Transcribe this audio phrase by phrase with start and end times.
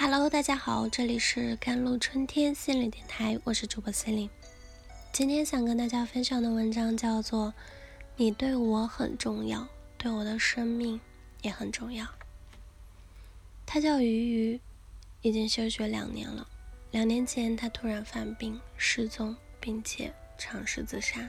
[0.00, 4.30] Hello，大家好，这里是甘露春天心理电台，我是主播心灵。
[5.10, 7.48] 今天想跟大家分享的文章叫做
[8.14, 9.66] 《你对我很重要，
[9.96, 11.00] 对我的生命
[11.42, 12.04] 也很重要》。
[13.66, 14.60] 他叫鱼鱼，
[15.20, 16.46] 已经休学两年了。
[16.92, 21.28] 两年前他突然犯病失踪，并且尝试自杀。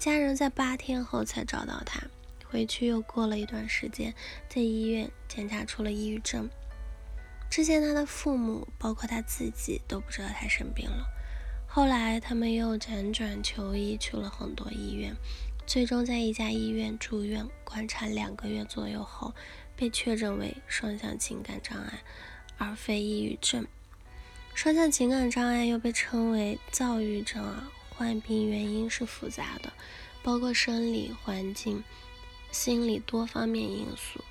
[0.00, 2.02] 家人在八天后才找到他，
[2.44, 4.12] 回去又过了一段时间，
[4.48, 6.50] 在医院检查出了抑郁症。
[7.50, 11.06] 之前他的父母，包括他自己，都不知道他生病了。
[11.66, 15.14] 后来他们又辗转求医，去了很多医院，
[15.66, 19.34] 最终在一家医院住院观察两个月左右后，
[19.76, 22.02] 被确诊为双向情感障碍，
[22.56, 23.66] 而非抑郁症。
[24.54, 29.72] 双向情感障碍又被称为躁郁症啊，患病原因是复杂的，
[30.22, 31.84] 包括生理环境、
[32.50, 34.24] 心理多方面因素。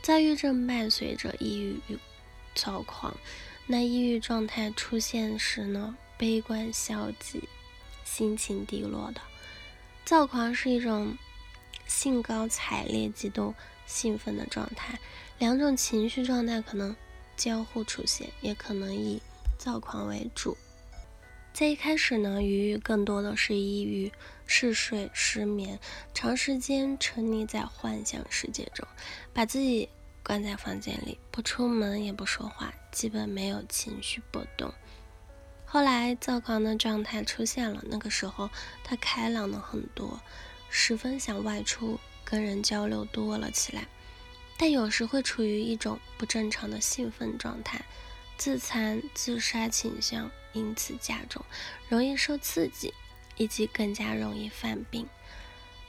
[0.00, 1.98] 躁郁症伴随着抑郁与
[2.60, 3.16] 躁狂，
[3.68, 7.48] 那抑郁状态出现时呢，悲观消极，
[8.04, 9.20] 心情低落的；
[10.04, 11.16] 躁狂是一种
[11.86, 13.54] 兴高采烈、激动
[13.86, 14.98] 兴奋的状态，
[15.38, 16.96] 两种情绪状态可能
[17.36, 19.22] 交互出现，也可能以
[19.56, 20.56] 躁狂为主。
[21.52, 24.10] 在一开始呢，鱼鱼更多的是抑郁、
[24.46, 25.78] 嗜睡、失眠，
[26.12, 28.84] 长时间沉溺在幻想世界中，
[29.32, 29.88] 把自己。
[30.28, 34.70] 关在房间里，不出门也不说话，基本没有情绪波动。
[35.64, 38.50] 后来躁狂的状态出现了，那个时候
[38.84, 40.20] 他开朗了很多，
[40.68, 43.88] 十分想外出跟人交流多了起来，
[44.58, 47.82] 但有时会处于一种不正常的兴奋状态，
[48.36, 51.42] 自残、自杀倾向因此加重，
[51.88, 52.92] 容易受刺激，
[53.38, 55.08] 以及更加容易犯病。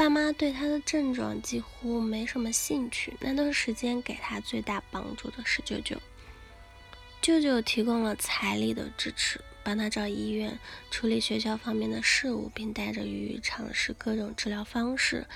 [0.00, 3.12] 爸妈对他的症状几乎没什么兴趣。
[3.20, 6.00] 那段时间给他最大帮助的是舅舅，
[7.20, 10.58] 舅舅提供了财力的支持，帮他找医院、
[10.90, 15.26] 处理学校方面的事务，并带着鱼鱼尝试各种治疗方式，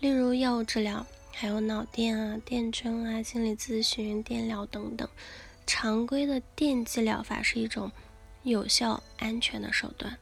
[0.00, 5.08] 例如药物治疗，还有脑电啊、电针啊、心理咨询、电疗等等。
[5.64, 7.92] 常规的电击疗法是一种
[8.42, 10.18] 有效、安全的手段。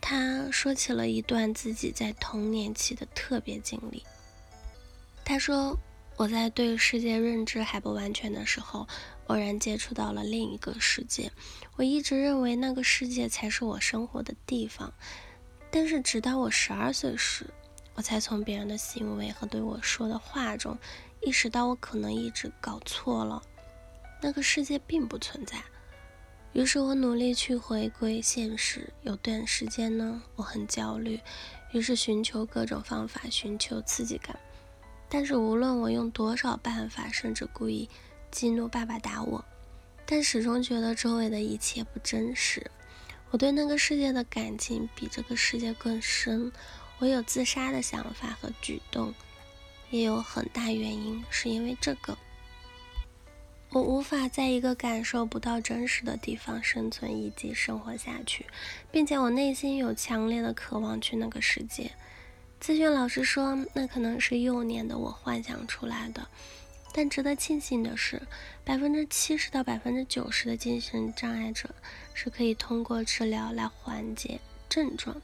[0.00, 4.04] 他说起了一段自己在童年期的特别经历。
[5.24, 5.78] 他说
[6.16, 8.88] ：“我在对世界认知还不完全的时候，
[9.26, 11.30] 偶然接触到了另一个世界。
[11.76, 14.92] 我一直认为那个世界才是我生活的地方，
[15.70, 17.46] 但是直到我十二岁时，
[17.94, 20.78] 我才从别人的行为和对我说的话中，
[21.20, 23.42] 意识到我可能一直搞错了，
[24.22, 25.62] 那个世界并不存在。”
[26.52, 28.92] 于是我努力去回归现实。
[29.02, 31.20] 有段时间呢，我很焦虑，
[31.72, 34.38] 于是寻求各种方法，寻求刺激感。
[35.08, 37.88] 但是无论我用多少办法，甚至故意
[38.30, 39.44] 激怒爸爸打我，
[40.04, 42.70] 但始终觉得周围的一切不真实。
[43.30, 46.50] 我对那个世界的感情比这个世界更深。
[46.98, 49.14] 我有自杀的想法和举动，
[49.90, 52.18] 也有很大原因是因为这个。
[53.70, 58.46] 我无法在一个感受不到真实的地方生存以及生活下去，
[58.90, 61.90] 并且我内心有强烈的渴望去那个世界。
[62.62, 66.26] 咨询老师说，那可能是幼年的我幻想出来的。
[66.94, 68.22] 但值得庆幸的是，
[68.64, 71.68] 百分之七十到百分之九十的精神障碍者
[72.14, 74.40] 是可以通过治疗来缓解
[74.70, 75.14] 症状。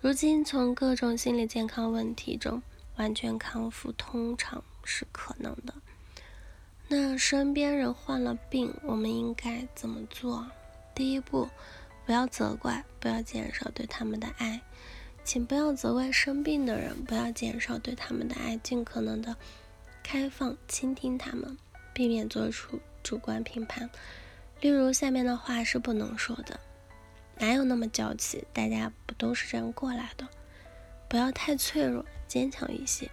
[0.00, 2.62] 如今，从各种心理健康问题中
[2.94, 5.74] 完全康复，通常是可能的。
[6.90, 10.46] 那身边人患了病，我们应该怎么做？
[10.94, 11.46] 第一步，
[12.06, 14.58] 不要责怪，不要减少对他们的爱，
[15.22, 19.36] 请不要责怪生病的人，不要减少对他们的爱，尽可能的
[20.02, 21.58] 开放倾听他们，
[21.92, 23.90] 避免做出主观评判。
[24.62, 26.58] 例如下面的话是不能说的：
[27.36, 28.42] 哪有那么娇气？
[28.54, 30.26] 大家不都是这样过来的？
[31.06, 33.10] 不要太脆弱，坚强一些。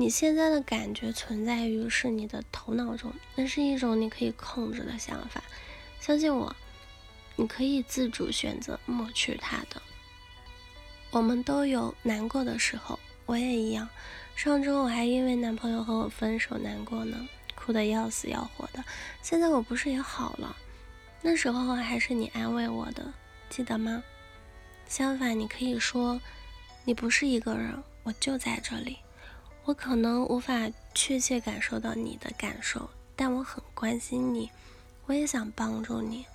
[0.00, 5.44] 你现在的感觉存在于是你的头脑中，那是一种你可以控制的想法。
[6.00, 6.56] 相信我，
[7.36, 9.82] 你可以自主选择抹去它的。
[11.10, 13.86] 我们都有难过的时候，我也一样。
[14.34, 18.82] 上周我还因为男朋友和我分手难过呢，哭得要死要活的。
[19.20, 20.56] 现在我不是也好了？
[21.20, 23.12] 那时候还是你安慰我的，
[23.50, 24.02] 记得吗？
[24.86, 26.18] 相反，你可以说，
[26.86, 28.96] 你不是一个人，我就在这里。
[29.64, 34.50] 我可能无法确切感受到你的感受，但我很关心你，
[35.06, 36.26] 我也想帮助你。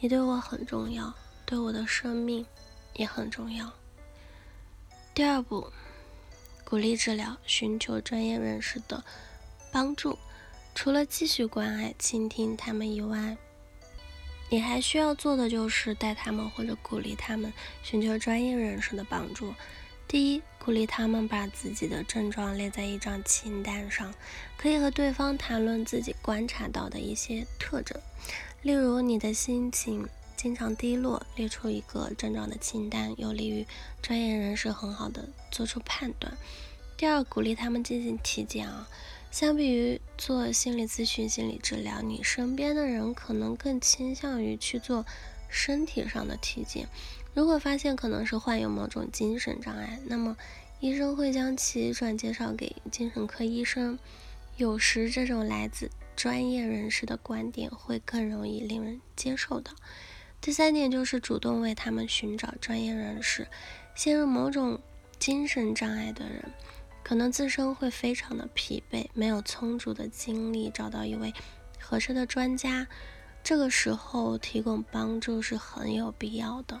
[0.00, 1.14] 你对我很重要，
[1.46, 2.44] 对我的生命
[2.94, 3.72] 也很重要。
[5.14, 5.72] 第二步，
[6.64, 9.02] 鼓励治疗，寻求专业人士的
[9.70, 10.18] 帮助。
[10.74, 13.36] 除了继续关爱、倾听他们以外，
[14.50, 17.52] 你还需要做的就是带他们或者鼓励他们
[17.82, 19.54] 寻求专业人士的帮助。
[20.12, 24.12] 第一，鼓励他们把自己的症状列在一张清单上，
[24.58, 27.98] 可以和对方谈论自己观察到的一些特征，
[28.60, 30.06] 例如你的心情
[30.36, 33.66] 经常低落，列出一个症状的清单，有利于
[34.02, 36.36] 专业人士很好的做出判断。
[36.98, 38.86] 第二，鼓励他们进行体检啊。
[39.30, 45.06] 相比于做心理咨询、心理治疗，你身边的人可能更倾向于去做
[45.48, 46.86] 身体上的体检。
[47.34, 50.36] 如果发现可能是患有某种精神障碍，那么
[50.80, 53.98] 医生会将其转介绍给精神科医生。
[54.56, 59.70] 有时这种来自专业人士的观点会更容易令人接受的。
[60.40, 63.48] 第三点就是主动为他们寻找专业人士。
[63.94, 64.80] 陷入某种
[65.18, 66.50] 精神障碍的人。
[67.04, 71.34] 可能自身会非常的疲惫，没有充足的精力找到一位
[71.80, 72.86] 合适的专家，
[73.42, 76.80] 这个时候提供帮助是很有必要的。